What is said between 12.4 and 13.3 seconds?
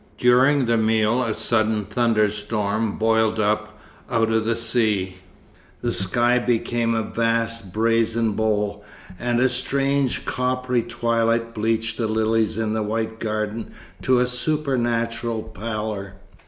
in the white